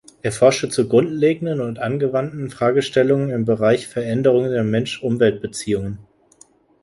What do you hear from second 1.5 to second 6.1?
und angewandten Fragestellungen im Bereich „Veränderungen der Mensch-Umwelt-Beziehungen“.